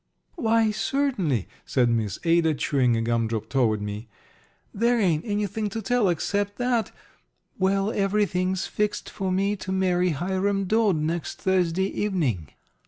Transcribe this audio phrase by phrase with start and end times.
[0.33, 4.07] "Why, certainly," said Miss Ada, chewing a gum drop toward me.
[4.73, 6.91] "There ain't anything to tell except that
[7.59, 12.47] well, everything's fixed for me to marry Hiram Dodd next Thursday evening.